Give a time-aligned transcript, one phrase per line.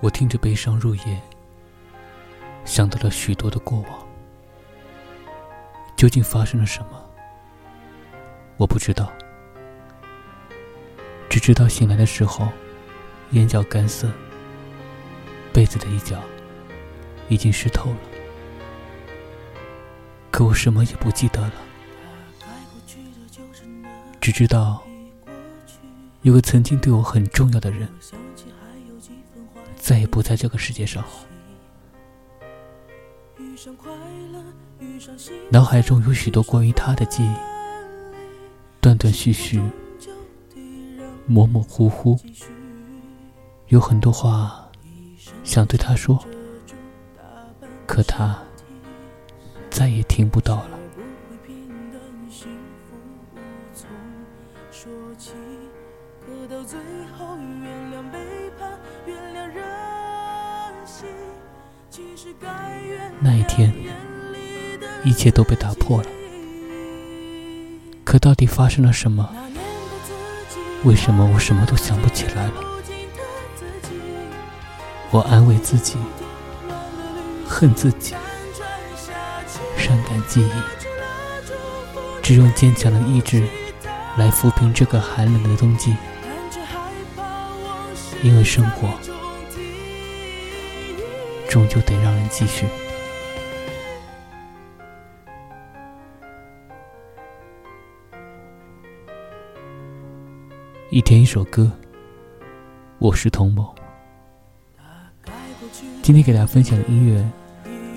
[0.00, 1.20] 我听着悲伤入夜，
[2.64, 4.06] 想到了许多的过往。
[5.96, 7.02] 究竟发生了什么？
[8.58, 9.10] 我不知道，
[11.30, 12.48] 只知道醒来的时候，
[13.30, 14.10] 眼角干涩，
[15.52, 16.22] 被子的一角
[17.30, 17.96] 已经湿透了。
[20.30, 21.52] 可我什么也不记得了，
[24.20, 24.82] 只知道
[26.20, 27.88] 有个曾经对我很重要的人，
[29.86, 31.04] 再也不在这个世界上。
[35.48, 37.32] 脑海中有许多关于他的记忆，
[38.80, 39.62] 断断续续，
[41.24, 42.18] 模模糊糊，
[43.68, 44.68] 有很多话
[45.44, 46.18] 想对他说，
[47.86, 48.36] 可他
[49.70, 50.70] 再也听不到了。
[63.20, 63.72] 那一天。
[65.04, 66.08] 一切都被打破了，
[68.04, 69.32] 可到底发生了什么？
[70.82, 72.52] 为什么我什么都想不起来了？
[75.12, 75.96] 我安慰自己，
[77.46, 78.16] 恨自己，
[79.78, 80.52] 伤感记忆，
[82.20, 83.46] 只用坚强的意志
[84.16, 85.94] 来抚平这个寒冷的冬季，
[88.22, 88.88] 因为生活
[91.50, 92.66] 终究得让人继续。
[100.88, 101.70] 一天一首歌，
[102.98, 103.74] 我是童某。
[106.02, 107.22] 今天给大家分享的音乐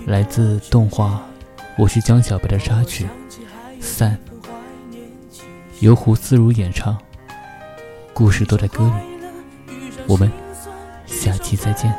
[0.06, 1.24] 来自动画
[1.78, 3.06] 《我是江小白》的插曲
[3.80, 4.20] 《散》，
[5.82, 6.98] 由胡思如演唱。
[8.14, 9.72] 故事都在歌里，
[10.08, 10.30] 我们
[11.06, 11.90] 下期再见。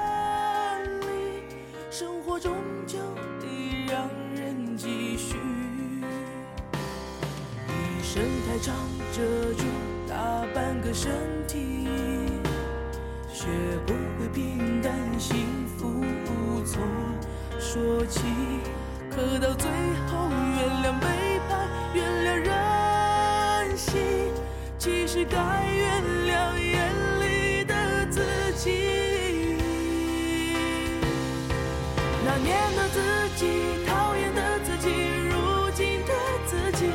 [7.69, 8.75] 一生太长，
[9.13, 9.23] 折
[9.57, 9.65] 旧
[10.07, 10.15] 大
[10.55, 11.11] 半个身
[11.49, 11.89] 体
[13.33, 13.47] 学
[13.87, 15.37] 不会平淡，幸
[15.79, 16.83] 福无从
[17.59, 18.21] 说起。
[19.11, 19.71] 可到最
[20.09, 20.29] 后，
[24.81, 27.75] 其实该原谅眼里的
[28.07, 28.23] 自
[28.57, 29.59] 己。
[32.25, 34.89] 那年的自己，讨厌的自己，
[35.29, 36.15] 如今的
[36.47, 36.87] 自己，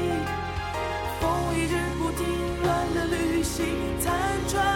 [1.22, 2.25] 风一直不停，
[2.63, 3.63] 乱的旅行。
[4.00, 4.12] 残
[4.47, 4.74] 喘